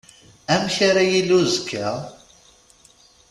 Amek 0.53 0.77
ara 0.89 1.01
yili 1.09 1.33
uzekka? 1.39 1.87